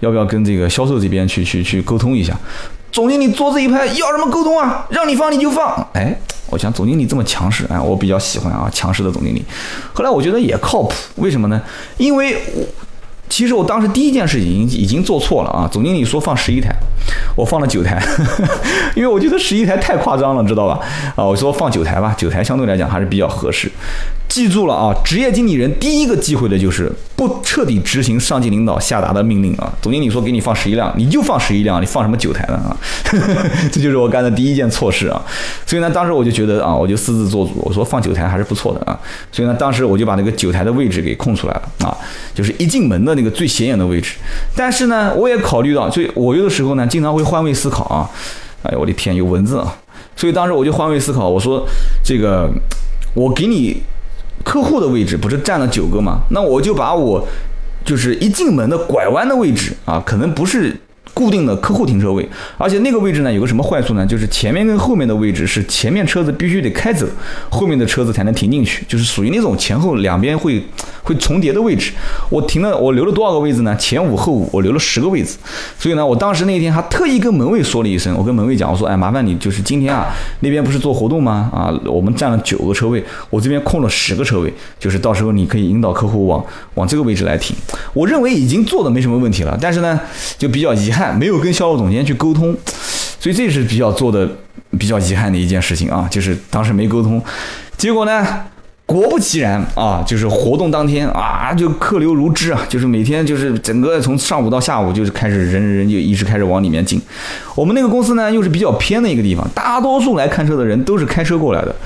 [0.00, 2.36] 要不要跟这个销售这边去去去沟通一下？
[2.90, 4.86] 总经理桌子一拍，要什么沟通啊？
[4.90, 6.18] 让你放你就放，哎。
[6.50, 9.44] 我想总经理这么强势，哎，我比较喜欢啊，强势的总经理。
[9.92, 11.60] 后来我觉得也靠谱，为什么呢？
[11.96, 12.64] 因为我
[13.28, 15.68] 其实我当时第一件事已经已经做错了啊。
[15.70, 16.74] 总经理说放十一台，
[17.36, 18.02] 我放了九台，
[18.96, 20.80] 因为我觉得十一台太夸张了，知道吧？
[21.14, 23.70] 啊，我说放九台吧，九台相对来讲还是比较合适。
[24.28, 24.94] 记住了啊！
[25.02, 29.72] 职业经理人第一个忌讳的就是不彻底执行上级领导下达的命令啊！
[29.80, 32.76] 总经理说给你放十一辆，你就放十一辆，你放什么九台呢啊？
[33.72, 35.20] 这就是我干的第一件错事啊！
[35.66, 38.96] 所以呢，当时我就觉得啊，我就私自做主，我说放九台还是不错的啊！
[39.32, 41.96] 所以呢，当时我就把那个九台的位置给空出来了啊，
[42.34, 44.16] 就是一进门的那个最显眼的位置。
[44.54, 48.08] 但是呢，我也考虑到，所以我有的时候呢，经常会换位思考啊！
[48.62, 49.74] 哎呦，我的天，有蚊子啊！
[50.14, 51.66] 所以当时我就换位思考，我说
[52.04, 52.48] 这个
[53.14, 53.82] 我给你。
[54.48, 56.20] 客户的位置不是占了九个吗？
[56.30, 57.22] 那我就把我
[57.84, 60.74] 就是一进门的拐弯的位置啊，可能不是。
[61.14, 64.06] 固定的客户停车位，而且那个位置呢有个什么坏处呢？
[64.06, 67.06] 就是前面跟后面的位置是前面车子必须得开走，
[67.48, 70.64] 后面的车子才能停进去，就是属于那种前后两边会
[71.02, 71.92] 会重叠的位置。
[72.28, 73.74] 我停了，我留了多少个位置呢？
[73.76, 75.36] 前五后五，我留了十个位置。
[75.78, 80.06] 所以呢，我当时那天还特意跟门卫说了一声，我跟门卫讲，我说，哎，麻烦你就是今天啊，
[80.40, 81.50] 那边不是做活动吗？
[81.52, 86.44] 啊，我们占了九个车位，我这边空了十个车位，就是到时候你可以引导客户往
[86.74, 87.56] 往这个位置来停。
[87.94, 89.98] 我认为已经做的没什么问题了，但是呢，
[90.36, 90.97] 就比较遗憾。
[90.98, 92.52] 看没有跟销售总监去沟通，
[93.20, 94.28] 所以这是比较做的
[94.76, 97.22] 比较遗憾的一件事情啊，就是当时没沟通，
[97.76, 98.26] 结果呢，
[98.96, 106.98] 果不其然啊，就是活动当天啊，就客流如织啊，就是每天就是整个从上午到下午就是开始人人就一直开始往里面进。
[107.54, 111.76] 我们那个公司呢又是比较偏的一个地方，大多数来看车的人都是开车过来的，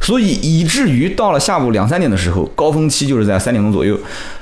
[0.00, 3.96] 所以以至于到了下午两三点的时候，高峰期就是在三点钟左右，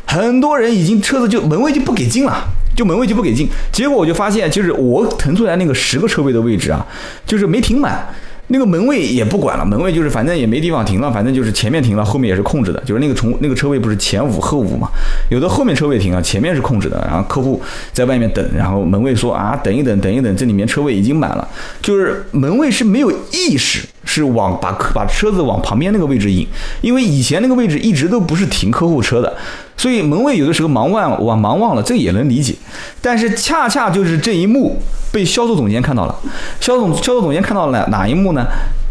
[0.07, 2.45] 很多人已经车子就门卫就不给进了。
[2.75, 6.87] 就门卫就不给进，结果我就发现，就是我腾出来那个十个车位的位置啊，
[7.27, 8.07] 就是没停满。
[8.49, 12.81] 那个门卫也不管了，门卫就是反正也没地方停了，反正就是前面停了，后面也是控制的。
[12.85, 14.89] 就是那个从那个车位不是前五后五嘛，
[15.31, 17.05] 有的后面车位停了，前面是控制的。
[17.09, 17.61] 然后客户
[17.93, 21.49] 在外面等，然后门卫说啊，等一等，等一等，这里面车位已经满了。
[21.83, 26.49] 就是门卫是没有意识，是往把把车子往旁边那个位置引，
[26.81, 29.37] 因为以前那个位置一直都不是停客户车的，
[29.77, 32.55] 所以门卫有的时候忙忘往忙忘了，这也能理解。
[33.03, 34.81] 但是恰恰就是这一幕。
[35.13, 36.15] 被销售总监看到了，
[36.61, 38.45] 销售总销售总监看到了哪一幕呢？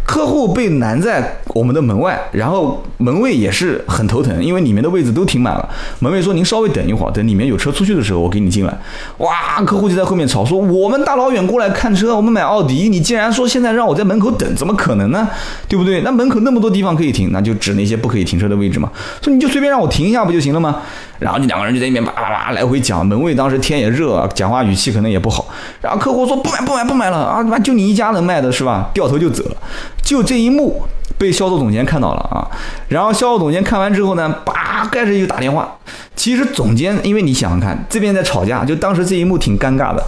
[0.06, 5.68] 客户被拦在我们的门外，然后门卫也是很头疼，因为里面的位置都停满了。
[5.98, 8.78] 门卫说：“您稍微等一会儿，等里面有车出去的时候，我给你进来。”
[9.18, 15.28] 哇，客户就在后面吵说：“我们大老远过来看车，我们买奥迪，你竟然说现在让我在门口等，怎么可能呢？
[15.68, 16.00] 对不对？
[16.02, 18.88] 那门口那么多地方可以停，那就指那些不可以停车的位置嘛。
[19.20, 20.82] 说你就随便让我停一下不就行了吗？
[21.18, 23.04] 然后就两个人就在那边叭叭叭来回讲。
[23.04, 25.48] 门卫当时天也热，讲话语气可能也不好。
[25.80, 27.42] 然后客户说：不买不买不买了啊！
[27.42, 28.90] 妈就你一家能卖的是吧？
[28.94, 29.56] 掉头就走了。”
[30.02, 30.82] 就这一幕
[31.18, 32.46] 被销售总监看到了啊，
[32.88, 35.76] 然后销售总监看完之后呢，叭盖着就打电话。
[36.14, 40.02] 其实总监，因为你想想看，这边在吵架，就当时这一幕挺尴尬的。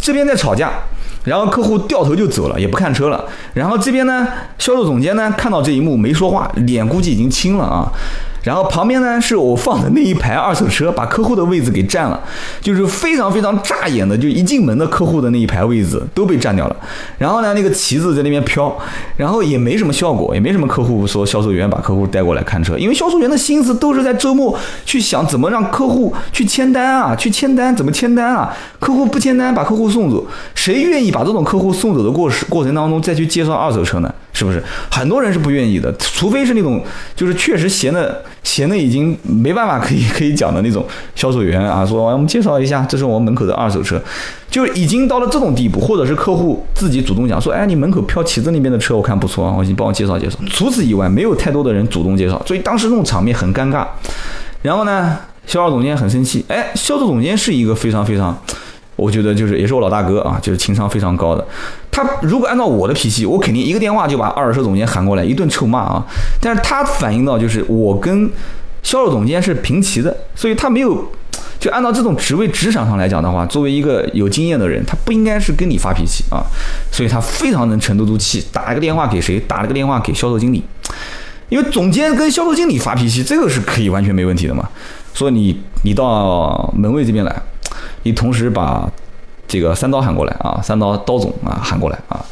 [0.00, 0.70] 这边在吵架，
[1.24, 3.24] 然后客户掉头就走了，也不看车了。
[3.54, 4.26] 然后这边呢，
[4.58, 7.90] 销售总监呢看到这一幕没说话，脸估计已经青了啊。
[8.44, 12.20] 然后旁边呢是我放的那一排二手车，把客户的位置给占了，
[12.60, 16.76] 就是非常非常扎眼的，就一进门的客户的那一排位置都被占掉了。
[17.18, 18.76] 然后呢，那个旗子在那边飘，
[19.16, 34.14] 然后也没什么效果，也没什么客户说销售员把客户带过来看车，因为销售员的心思都是在周末去想怎么让客户去签单啊，去签单怎么签单啊，客户不签单把客户送走，谁愿意把这种客户送走的过过程当中再去介绍二手车呢？
[34.34, 35.90] 是不是很多人是不愿意的？
[35.98, 36.84] 除非是那种
[37.16, 44.02] 就是确实闲的闲的已经没办法可以可以讲的那种销售员啊，说我们介绍一下，这是我们门口的二手车，
[44.50, 50.36] 就已经到了这种地步，或者是客户自己主动讲说，哎，你门口飘旗子那边的车我看不错啊，我你帮我介绍介绍。
[50.50, 53.86] 除此以外，没有太多的人主动介绍，所以当时那种场面很尴尬。
[54.62, 55.16] 然后呢，
[55.46, 58.36] 销售总监很生气，哎，销售总监是一个非常非常。
[58.96, 61.44] 我觉得就是也是我老大哥啊，就是情商非常高的。
[61.90, 66.04] 他如果按照我的脾气，我肯定一个电话就把二手车总监喊过来一顿臭骂啊。
[66.40, 68.30] 但是他反映到就是我跟
[68.82, 71.10] 销售总监是平齐的，所以他没有
[71.58, 76.44] 就按照这种职位职场上来讲的话，作为一个有经验的人，他不应该是跟你发脾气啊。
[76.92, 79.40] 所以他非常能沉得住气，打了个电话给谁？
[79.40, 80.62] 打了个电话给销售经理，
[81.48, 84.68] 因为总监跟销售经理发脾气，这个是可以完全没问题的嘛。
[85.12, 87.42] 所以你你到门卫这边来。
[88.04, 88.88] 你同时把
[89.48, 92.24] 这个三刀喊过来啊，三刀刀总啊喊过来啊，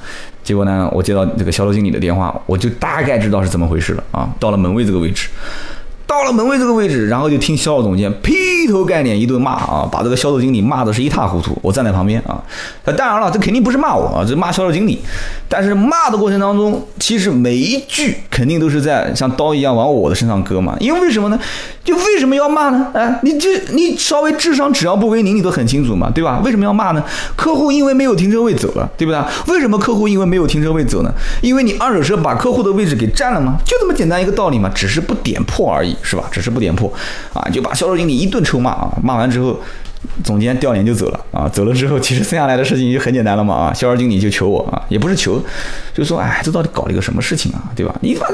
[0.45, 5.29] 结果呢，我接到这个销售经理的电话，我就大概知道是怎么回事了啊，到了门卫这个位置。
[6.07, 8.13] 到了门卫这个位置，然后就听销售总监
[8.63, 11.59] 劈头盖脸一顿骂啊，把这个销售经理骂的是一塌糊涂。
[11.61, 12.41] 我站在旁边啊，
[12.85, 15.01] 那当然了，这肯定不是骂我啊，这骂销售经理。
[15.49, 20.77] 但是骂的过程当中，其实每一句肯定都是在像刀一样往我的身上割嘛。
[20.79, 21.39] 因为为什么呢？
[21.85, 22.87] 就为什么要骂呢？
[22.95, 26.41] 哎，你这你稍微智商只要不为零，你都很清楚嘛，对吧？
[26.45, 27.03] 为什么要骂呢？
[27.35, 29.21] 客户因为没有停车位走了，对不对？
[29.53, 31.13] 为什么客户因为没有停车位走呢？
[31.41, 33.57] 因为你二手车把客户的位置给占了吗？
[33.67, 35.97] 就这么简单一个道理嘛，只是不点破而已。
[36.03, 36.25] 是吧？
[36.31, 36.93] 只是不点破，
[37.33, 38.93] 啊，就把销售经理一顿臭骂啊！
[39.03, 39.59] 骂完之后，
[40.23, 41.49] 总监掉脸就走了啊！
[41.49, 43.73] 走了之后，其实剩下来的事情就很简单了嘛啊！
[43.73, 45.43] 销售经理就求我啊，也不是求，
[45.95, 47.73] 就说哎，这到底搞了一个什么事情啊？
[47.75, 47.95] 对吧？
[48.03, 48.27] 你把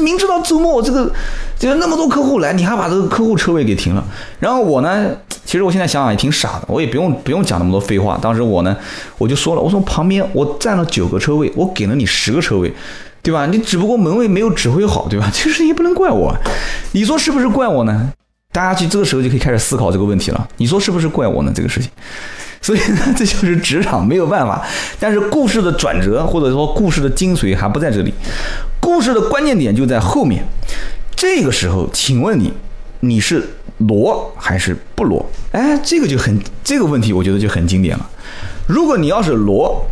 [0.00, 1.10] 明知道周末这个
[1.58, 4.04] 就那么多客户来，你还把这个客户车位给停了。
[4.38, 5.10] 然后我呢，
[5.44, 8.16] 其实我现在想想也挺傻的，我也不用不用讲那么多废话。
[8.22, 8.76] 当时我呢，
[9.18, 12.72] 我就说了，我说旁边我占了九个车位，我给了你十个车位。
[13.24, 13.46] 对吧？
[13.46, 15.30] 你只不过门卫没有指挥好，对吧？
[15.32, 16.30] 这个事情也不能怪我，
[16.92, 18.12] 你说是不是怪我呢？
[18.54, 20.48] 大家去这个时候就可以开始思考这个问题了。
[20.58, 21.50] 你说是不是怪我呢？
[21.52, 21.90] 这个事情，
[22.62, 24.64] 所以呢， 这就是职场没有办法。
[25.00, 28.14] 但是故事的转折或者说故事的精髓还不在这里，
[28.78, 30.44] 故事的关键点就在后面。
[31.16, 32.52] 这个时候，请问你，
[33.00, 33.44] 你是
[33.78, 35.28] 罗还是不罗？
[35.50, 38.08] 哎，这个就很这个问题，我觉得就很经典了。
[38.68, 39.84] 如果你要是罗。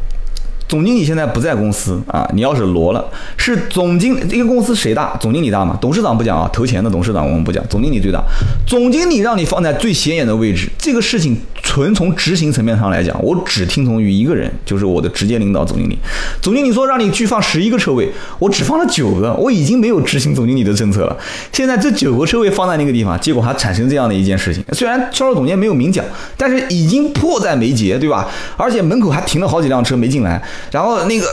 [0.73, 3.05] 总经理现在不在公司啊，你要是罗了，
[3.37, 5.15] 是总经这个公司谁大？
[5.21, 5.77] 总经理大嘛？
[5.83, 8.25] 董事长不讲啊，投钱的董事长我们不讲，总经理最大。
[8.67, 15.99] 总经理让你放在最显眼的位置，这个事情纯从执行层面上来讲，我只听从于一个人，就是我的直接领导总经理。
[16.41, 21.15] 总经理说让你去放十一个车位，我只放了九个，我已经没有执行总经理的政策了。
[21.53, 24.65] 现在这九个车位放在那个地方，结果还产生这样的一件事情。
[24.73, 26.03] 虽然销售总监没有明讲，
[26.39, 28.27] 但是已经迫在眉睫，对吧？
[28.57, 30.43] 而且门口还停了好几辆车没进来。
[30.71, 31.27] 然后那个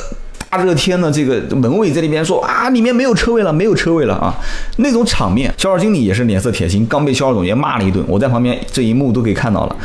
[0.49, 4.33] 大热天的，这个门卫在那边说啊，里面没有车位了，没有车位了啊！
[4.77, 8.03] 那种场面，销售经理也是脸色铁青，刚被销售总监骂了一顿。
[8.07, 9.75] 我在旁边这一幕都给看到了。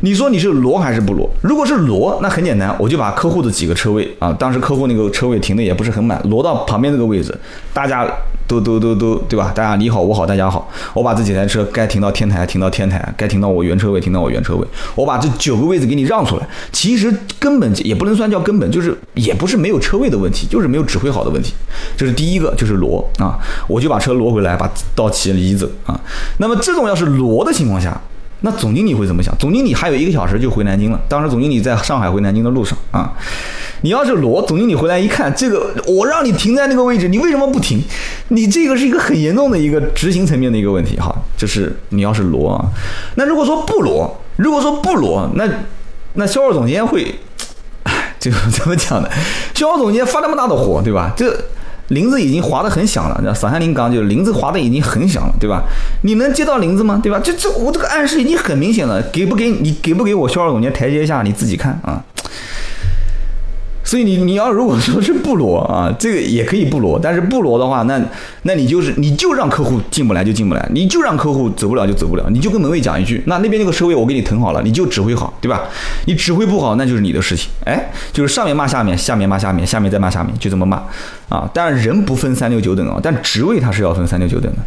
[0.00, 1.28] 你说你是挪还是不挪？
[1.42, 7.38] 如果是挪，那很简单，我就把客户的几个车位啊，当时客户那个车位停的也不是很满，挪到旁边这个位置，
[7.72, 8.06] 大家。
[8.46, 9.52] 都都都都，对吧？
[9.54, 10.68] 大家你好，我好，大家好。
[10.92, 14.66] 我把这几台车该停到天台停到天台，该停到我原车位停到我原车位。
[14.94, 16.48] 我把这九个位置给你让出来。
[16.70, 21.54] 其实根本也不能算叫根本，就是也不是没有车位的问题，就是没有指挥好的问题。
[21.96, 25.98] 这是第一个，就是挪啊，我就把车挪回来，把道奇移走啊。
[26.38, 28.00] 那么这种要是挪的情况下。
[28.40, 29.34] 那总经理会怎么想？
[29.38, 31.00] 总经理还有一个小时就回南京了。
[31.08, 33.12] 当时总经理在上海回南京的路上啊，
[33.80, 37.82] 你要是罗总经理回来一看，这个我让你停在那个位置，你为什么不停？
[38.28, 41.14] 你这个是一个很严重的一个执行层面的一个问题哈。
[41.36, 42.66] 就是你要是罗啊，
[43.16, 45.48] 那如果说不罗，如果说不罗，那
[46.14, 47.14] 那销售总监会，
[47.84, 49.08] 哎，这个怎么讲呢？
[49.54, 51.12] 销售总监发那么大的火，对吧？
[51.16, 51.34] 这。
[51.88, 55.62] 林子已经划得很响了，那散三林刚就林子划得已经很响了，对吧？
[56.02, 57.00] 你能接到林子吗？
[57.02, 57.20] 对吧？
[57.22, 62.02] 这这我这个暗示已经很明显了，给不给你给不给我销售总监台阶下，你自己看啊。
[63.84, 68.02] 所以你你要如果说是不罗啊，这个也可以不罗，但是不罗的话，那
[68.42, 75.64] 那你就是你就让客户进不来就进不来，你就让客户走不了就走不了，你就跟门卫讲一句，那那边那个车位我给你腾好了，你就指挥好，对吧？
[76.06, 77.50] 你指挥不好，那就是你的事情。
[77.64, 80.82] 哎，就是上面骂下面，下面骂下面，下面再骂下面，就这么骂
[81.28, 81.48] 啊。
[81.52, 84.58] 但人不分三六九等啊，但职位它是要分三六九等的。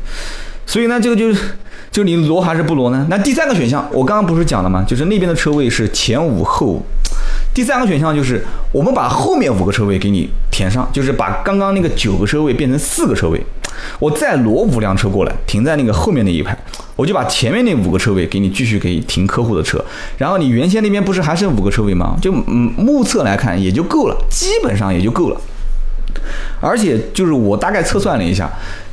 [0.68, 1.56] 所以呢，这个就是，
[1.90, 3.08] 就你挪还是不挪呢？
[3.10, 4.86] 那第三个选项，我刚刚不是讲了吗？
[4.88, 6.86] 就是那边的车位是前五后。
[7.58, 8.40] 第三个选项就是
[8.72, 13.42] 我们把后面五个车位给你填上，就是把刚刚那个九个车位变成四个车位，
[13.98, 16.56] 我再挪五辆车过来停在那个后面那一排，
[16.96, 19.84] 我就把前面那五个车位给你继续可以停客户的车，
[20.20, 22.16] 然后你原先那边不是还剩五个车位吗？
[22.22, 25.42] 就嗯目测来看也就够了，基本上也就够了。
[26.62, 28.48] 而且就是我大概测算了一下，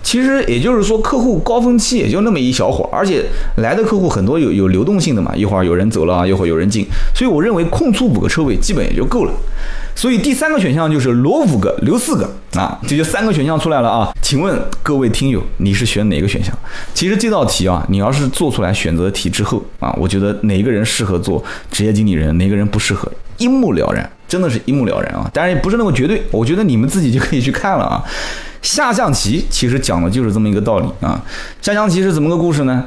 [0.04, 3.24] 其实也就是说客户高峰期也就那么一小会儿，而且
[3.56, 9.32] 来的客户很多有有流动性的嘛，一会儿有人走了，一会儿有人进，所以我认为空出五个车位基本也就够了。
[9.96, 14.12] 所以第三个选项就是挪五个留四个啊，这就三个选项出来了啊。
[14.20, 16.52] 请问各位听友，你是选哪个选项？
[16.92, 24.10] 其实这道题啊，你要是做出来选择题之后啊，我觉得哪个人适合做职业经理人，哪个人不适合，一目了然。
[24.34, 25.30] 真的是一目了然啊！
[25.32, 28.02] 当然也不是那么绝对，我觉得你们自己就可以去看了啊。
[28.62, 31.24] 下象棋其实讲的就是这么一个道理啊。
[31.62, 32.84] 下象棋是怎么个故事呢？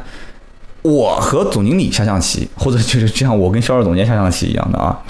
[0.82, 5.02] 我和总经理下象棋，或者就是就像我跟销售总监下象棋一样的啊。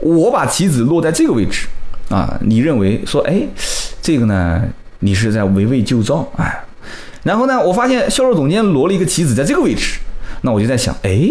[0.00, 1.68] 我把棋子落在这个位置
[2.08, 3.40] 啊，你认为说，哎，
[4.02, 4.60] 这个呢，
[4.98, 6.64] 你是在围魏救赵哎。
[7.22, 10.00] 然后呢，我发现销售总监落了一个棋子在这个位置，
[10.40, 11.30] 那我就在想，哎，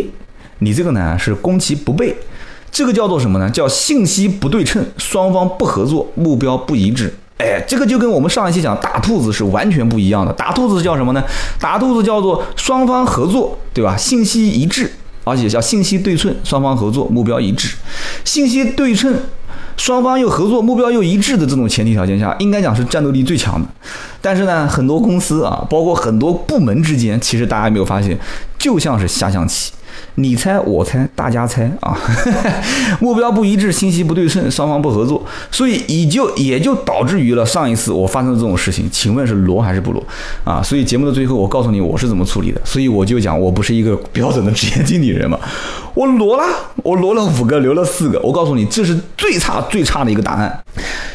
[0.59, 2.15] 你这个呢是攻其不备。
[2.73, 3.47] 这个叫做什么呢？
[3.51, 7.13] 叫信息不对称，双方不合作，目标不一致。
[7.37, 10.33] 哎，这个就跟我们上一期讲打兔子是完全不一样的。
[10.33, 11.23] 打兔子叫什么呢？
[11.59, 13.95] 打兔子叫做双方合作，对吧？
[13.95, 14.91] 信息一致，
[15.23, 17.75] 而且叫信息对称，双方合作，目标一致。
[18.25, 19.13] 信息对称，
[19.77, 23.67] 双方又合作，目标又一致的这种前提条件下，应该讲是战斗力最强的。
[24.19, 28.17] 但是呢，很多公司啊，包括很多部门之间，其实大家没有发现，
[28.57, 29.71] 就像是下象棋。
[30.15, 31.97] 你猜，我猜，大家猜啊！
[33.01, 38.87] 目标不一致，信息不对称，双方不合作，所以也就也就导致于了上一次我发生的这种事情。
[38.91, 40.03] 请问是罗还是不罗
[40.43, 40.61] 啊？
[40.61, 42.61] 所以节目的最后，我告诉你我是怎么处理的。
[42.63, 45.39] 所以我就讲，我不是一个标准的职业经理人嘛。
[45.93, 46.43] 我罗了，
[46.77, 48.19] 我罗了五个，留了四个。
[48.21, 50.63] 我告诉你，这是最差最差的一个答案。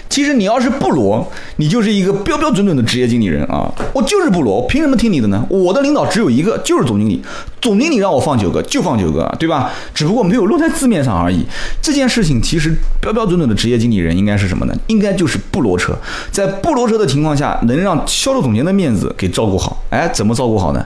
[0.08, 3.72] 其实你要是不罗，你就是一个标标准准的职业经理人啊！
[3.92, 5.44] 我就是不罗，我凭什么听你的呢？
[5.48, 7.22] 我的领导只有一个，就是总经理。
[7.60, 9.70] 总经理让我放九个，就放九个，对吧？
[9.92, 11.44] 只不过没有落在字面上而已。
[11.82, 14.74] 这件事情其实标标准准的职业经理人应该是什么呢？
[14.86, 15.94] 应该就是不罗车，
[16.30, 19.84] 在不罗车的情况下，能让销售总监的面子给照顾好。
[19.90, 20.84] 哎，怎么照顾好呢？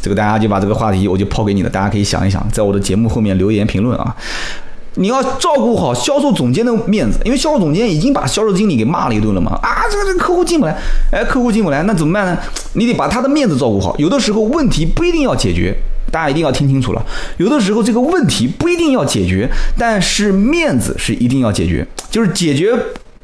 [0.00, 4.16] 这个大家就把这个话题我就抛给你了，大家可以想一想，在我的节目后面留言评论啊。
[4.96, 9.58] 你要照顾好销售总监的面子，因为销售总监已经把销售经理给骂了一顿了嘛。
[9.62, 10.76] 啊，这个这个客户进不来，
[11.10, 12.38] 哎，客户进不来，那怎么办呢？
[12.74, 13.96] 你得把他的面子照顾好。
[13.98, 15.74] 有的时候问题不一定要解决，
[16.10, 17.02] 大家一定要听清楚了。
[17.38, 21.86] 有的时候这个问题不一定要解决，但是面子是一定要解决。
[22.10, 22.72] 就是解决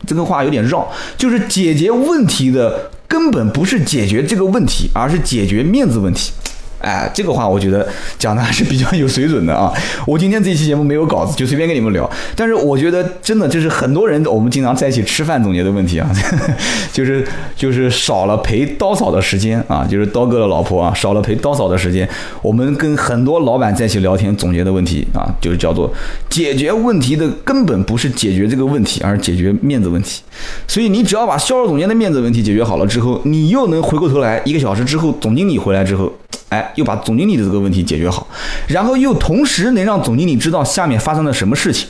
[0.06, 6.32] 这个话有点绕，就是解决问题的根本不是解决这个问题，而是解决面子问题。
[6.80, 7.86] 哎，这个话我觉得
[8.18, 9.72] 讲的还是比较有水准的啊！
[10.06, 12.08] 我今天这期节目没有稿子，就随便跟你们聊。
[12.36, 16.08] 但是我觉得真的就是很多人我们经常在一起吃饭总结的问题啊，
[16.92, 22.08] 就是就是少了陪刀嫂的时间啊，就是刀哥的老婆啊，少了陪刀嫂的时间。
[22.42, 25.92] 我们跟很多老板在一起聊天总结的问题啊，就是叫做
[26.30, 30.22] 解决问题的根本不是解决这个问题，而是解决面子问题。
[30.68, 36.12] 所以你只要把销售总监的面子问题解决好了之后，你又能回过头来一个小时之后，总经理回来之后。
[36.50, 38.26] 哎，又把总经理的这个问题解决好，
[38.68, 41.88] 然后又同时能让总经理知道下面发生了什么事情，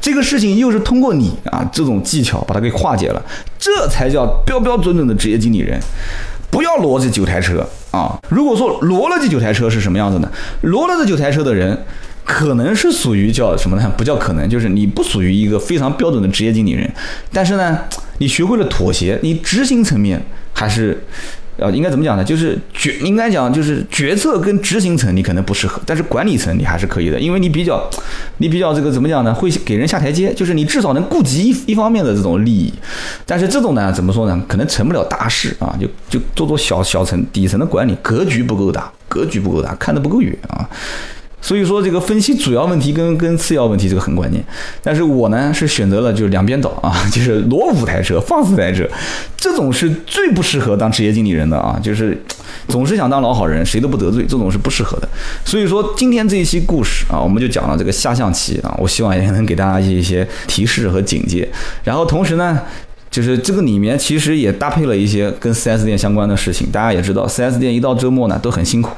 [0.00, 3.22] 这个事情又是通过你啊这种技巧把它给化解了，
[3.58, 5.80] 这才叫标标准准的职业经理人。
[6.50, 8.18] 不要罗这九台车啊！
[8.28, 10.28] 如果说罗了这九台车是什么样子呢？
[10.62, 11.76] 罗了这九台车的人，
[12.24, 13.92] 可能是属于叫什么呢？
[13.96, 16.88] 不叫可能，就是你不属于一个非常标准的职业经理人，
[17.32, 17.78] 但是呢，
[18.18, 20.20] 你学会了妥协，你执行层面
[20.52, 21.04] 还是。
[21.60, 22.24] 呃，应该怎么讲呢？
[22.24, 27.86] 就是决，应该讲就是决策跟执行层你可能不适合，但是管理层你还是可以的，因为你比较，
[28.38, 29.34] 你比较这个怎么讲呢？
[29.34, 32.72] 会给人下台阶，就是你至少能顾及一一方面的这种利益，
[33.26, 34.42] 但是这种呢，怎么说呢？
[34.48, 40.66] 可能成不了大事啊，就就做做小小层底层的管理，格局不够大，格局不够大，看得不够远啊。
[41.42, 44.42] 所以说这个分析主要问题跟跟次要问题这个很关键，
[44.82, 48.88] 但是我呢是选择了就是两边倒啊，就是挪五台车放四台车，
[49.36, 52.20] 这种是最不适合当职业经理人的啊，就是
[52.68, 55.08] 总是想当老好人，谁都不得罪，这种是不适合的。
[55.44, 61.48] 所以说今天这一期故事啊，我们就讲了这个下象棋啊，我希望也能给大家一些提示和警戒，
[61.84, 62.60] 然后同时呢。
[63.10, 66.70] 就是这个里面其实也搭配了一些跟 4S 店相关的事情。
[66.70, 68.90] 大家也知道，4S 店一到周末呢都很辛苦，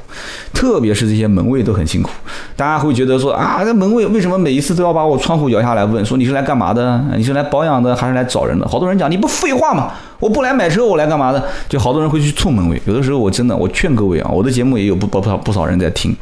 [0.53, 2.11] 特别是这些门卫都很辛苦。
[2.55, 7.03] 大家会觉得说啊，这门卫为什么每一次都要把我窗户摇下来问，说你是来干嘛的？
[7.16, 8.69] 你是来保养的还是来找人的？
[8.69, 9.92] 好多人讲你不废话吗？
[10.23, 11.42] 我不来买车，我来干嘛的？
[11.68, 12.81] 就好多人会去冲门卫。
[12.87, 16.14] 有的时候我真的，我劝各位啊，我的节目也有不不少不少人在听，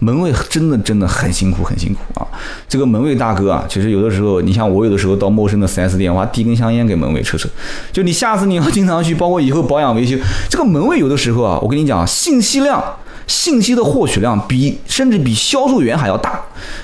[0.00, 2.26] 门卫真的真的很辛苦，很辛苦啊。
[2.68, 7.48] 这个门卫大哥啊，其实有的时候，你像我有的时候到陌生的 4S 店，我还递根香烟给门卫抽抽。
[7.92, 10.16] 就你下次你要经常去，包括以后保养维修，
[10.50, 12.82] 这个门卫有的时候啊，我跟你讲，信息量。
[13.26, 16.40] 信息的获取量比甚至比销售员还要大，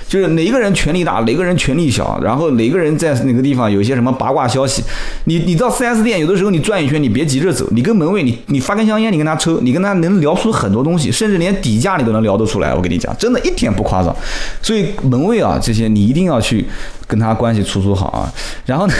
[0.08, 4.82] 就是哪个人权力大，哪个人权力小，然后哪个人在哪个地方有一些什么八卦消息，
[5.24, 12.74] 你你到 4S 店有的时候你转一圈，你别急着走，你跟门卫你你发根香烟，你跟他抽，你跟他能聊出很多东西，甚至连底价你都能聊得出来。
[12.74, 14.16] 我跟你讲，真的一点不夸张。
[14.62, 16.64] 所以门卫啊，这些你一定要去
[17.06, 18.32] 跟他关系处处好啊。
[18.64, 18.94] 然后呢，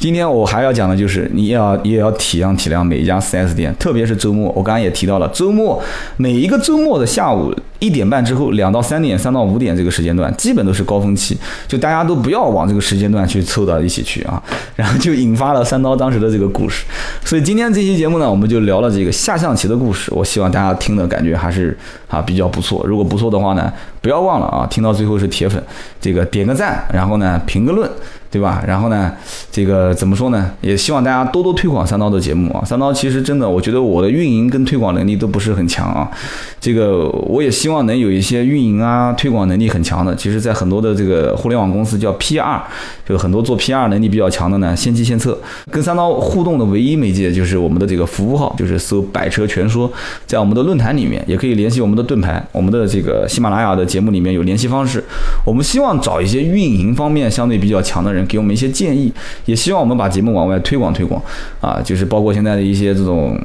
[0.00, 5.80] 今天我还要讲的就是你要也要体谅体谅每一家 4S 店，特别是周末，我刚刚也提到了周末
[6.16, 6.71] 每一个周。
[6.72, 11.36] 周末的下午一点半之后，两到三点、三到五点这个时间段，基本都是高峰期，
[11.68, 14.42] 就大家都不要往这个时间段去凑到一起去啊，
[14.74, 16.86] 然后就引发了三刀当时的这个故事。
[17.22, 20.10] 所以今天这期节目呢，我们就聊了这个下象棋的故事。
[20.14, 21.76] 我希望大家听的感觉还是
[22.08, 22.82] 啊比较不错。
[22.86, 23.70] 如果不错的话呢，
[24.00, 25.62] 不要忘了啊，听到最后是铁粉，
[26.00, 27.90] 这个点个赞，然后呢评个论。
[28.32, 28.64] 对吧？
[28.66, 29.12] 然后呢，
[29.50, 30.50] 这个怎么说呢？
[30.62, 32.64] 也希望大家多多推广三刀的节目啊。
[32.64, 36.10] 三刀其实真的，我觉得我的运营跟推广能力都不是很强啊。
[36.58, 40.16] 这个我也希望能有一些运营啊、推广能力很强的。
[40.16, 42.58] 其实，在很多的这个互联网公司叫 PR，
[43.06, 45.38] 就很多做 PR 能力比较强的呢，先机先策。
[45.70, 49.92] 跟三刀互动的唯一媒介就是我们的这个服务号，就是搜“百车全说”。
[50.26, 55.04] 在我们的论坛里面，也可以联系我们的盾牌，我们的这个喜马拉雅的节目里面有联系方式。
[55.44, 58.21] 我们希望找一些运营方面相对比较强的人。
[58.26, 59.12] 给我们一些建议，
[59.44, 61.20] 也希望我们把节目往外推广推广
[61.60, 63.38] 啊，就是包括现在的一些这种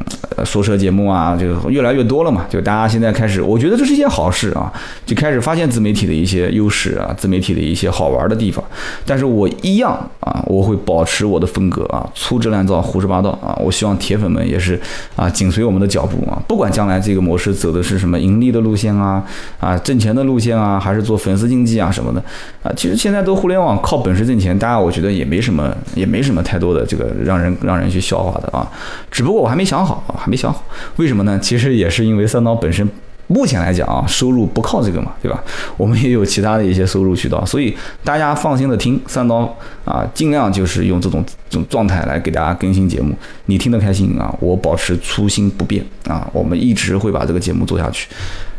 [0.46, 4.72] 说车节目啊，就越来越多了嘛，就大家现在开始，我觉得这是一件好事啊，
[5.06, 8.64] 就开始发现自媒体的一些优势啊，自媒体的一些好玩的地方。
[9.06, 13.58] 但是我一样啊，我会保持我的风格啊，粗制滥造、胡说八道啊。
[13.64, 14.80] 我希望铁粉们也是
[15.16, 19.24] 啊，紧随我们的脚步啊，不管将来这个模式走的是什么盈利的路线啊，
[19.60, 22.24] 啊挣钱的路线啊，还是做粉丝经济啊什么的
[22.64, 24.67] 啊，其实现在都互联网靠本事挣钱，大。
[24.68, 28.70] 大家我觉得也没什么，也没什么太多的这个让人让人去笑话的啊。
[29.10, 30.62] 只不过我还没想好啊，还没想好。
[30.98, 31.40] 为什么呢？
[31.42, 32.86] 其实也是因为三刀本身
[33.28, 35.42] 目前来讲啊，收入不靠这个嘛，对吧？
[35.78, 43.16] 我们也有其他的一些收入渠道，所以大家放心的听三刀啊，尽量就是用这种这种状态来给大家更新节目。
[43.46, 48.10] 你听得开心啊，我保持初心不变啊，我们一直会把这个节目做下去。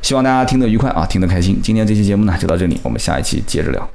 [0.01, 1.61] 希望大家听得愉快啊，听得开心。
[1.63, 3.91] 今天这期节目呢就到这里，我们下一期接着聊。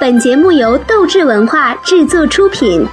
[0.00, 2.84] 本节目由斗志文化制作出品。